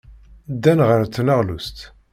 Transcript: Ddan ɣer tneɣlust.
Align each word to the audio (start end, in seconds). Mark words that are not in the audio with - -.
Ddan 0.53 0.79
ɣer 0.87 1.01
tneɣlust. 1.07 1.77